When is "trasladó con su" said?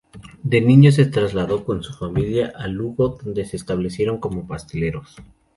1.05-1.93